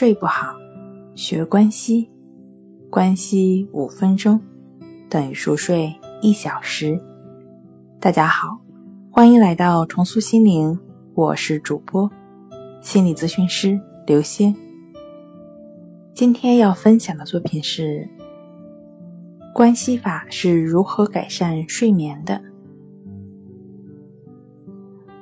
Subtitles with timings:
[0.00, 0.56] 睡不好，
[1.14, 2.08] 学关息，
[2.88, 4.40] 关息五分钟
[5.10, 6.98] 等于熟睡一小时。
[8.00, 8.58] 大家好，
[9.10, 10.80] 欢迎来到重塑心灵，
[11.12, 12.10] 我是主播
[12.80, 14.56] 心理咨询师刘星。
[16.14, 18.08] 今天要分享的作品是
[19.54, 22.40] 关系法是如何改善睡眠的。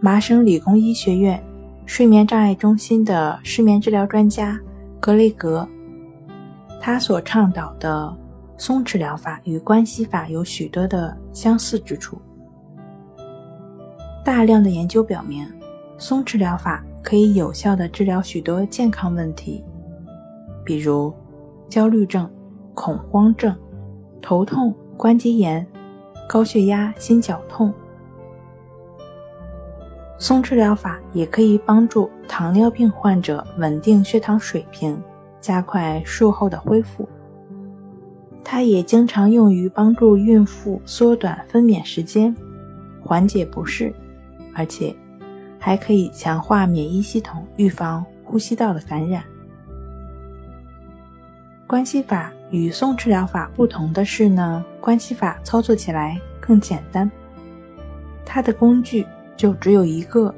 [0.00, 1.51] 麻省理工医学院。
[1.84, 4.58] 睡眠障碍中心的失眠治疗专家
[4.98, 5.68] 格雷格，
[6.80, 8.16] 他所倡导的
[8.56, 12.20] 松弛疗法与关系法有许多的相似之处。
[14.24, 15.46] 大量的研究表明，
[15.98, 19.62] 松弛疗法可以有效的治疗许多健康问题，
[20.64, 21.12] 比如
[21.68, 22.30] 焦虑症、
[22.72, 23.54] 恐慌症、
[24.22, 25.66] 头痛、关节炎、
[26.28, 27.74] 高血压、心绞痛。
[30.22, 34.96] 松弛疗法也可以帮助糖尿病患者稳定血糖水平，
[35.40, 37.08] 加快术后的恢复。
[38.44, 42.32] 它也经常用于帮助孕妇缩短分娩时间，
[43.02, 43.92] 缓解不适，
[44.54, 44.94] 而且
[45.58, 49.24] 还可以强化免疫系统，预防呼吸道的感染。
[51.66, 57.10] 关系法与松弛疗法不同的是呢，关系法操作起来更简单，
[58.24, 59.04] 它的工具。
[59.36, 60.34] 就只有一个，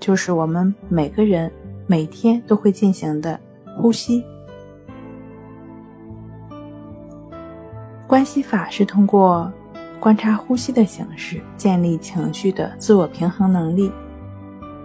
[0.00, 1.50] 就是我们每个人
[1.86, 3.38] 每天都会进行的
[3.76, 4.24] 呼吸。
[8.06, 9.50] 关系法是通过
[9.98, 13.90] 观察呼吸的形式建立情绪的自我平衡能力。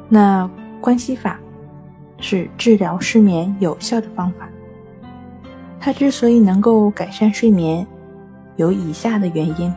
[0.08, 1.40] 那关系法
[2.20, 4.48] 是治疗失眠有效的方法。
[5.80, 7.86] 它之所以能够改善睡眠，
[8.56, 9.74] 有以下的原因。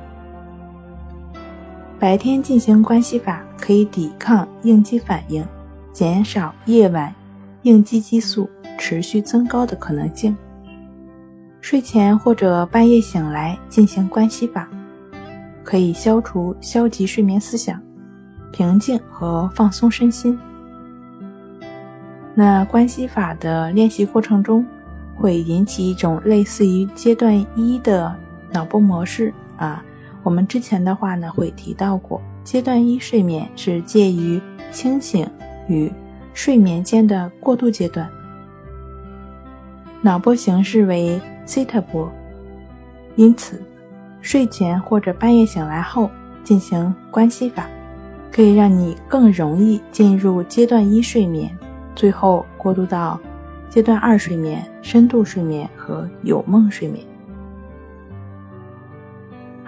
[2.01, 5.45] 白天进行关系法可以抵抗应激反应，
[5.93, 7.15] 减少夜晚
[7.61, 8.49] 应激激素
[8.79, 10.35] 持续增高的可能性。
[11.61, 14.67] 睡前或者半夜醒来进行关系法，
[15.63, 17.79] 可以消除消极睡眠思想，
[18.51, 20.39] 平静和放松身心。
[22.35, 24.65] 那关系法的练习过程中，
[25.17, 28.17] 会引起一种类似于阶段一的
[28.51, 29.85] 脑波模式啊。
[30.23, 35.29] 我们之前的话呢，会提到过，阶段一睡眠是介于清醒
[35.69, 35.91] 与
[36.35, 38.09] 睡眠间的过渡阶段，
[40.03, 42.11] 脑波形式为西塔波，
[43.17, 43.61] 因此
[44.21, 46.11] 睡前或者半夜醒来后
[46.45, 47.67] 进行关系法，
[48.31, 51.51] 可以让你更容易进入阶段一睡眠，
[51.95, 53.19] 最后过渡到
[53.69, 57.05] 阶段二睡眠、深度睡眠和有梦睡眠。